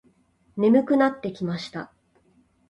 [0.57, 1.91] 眠くなってきました。